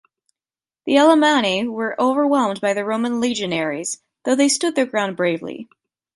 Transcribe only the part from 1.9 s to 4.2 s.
overwhelmed by the Roman legionaries,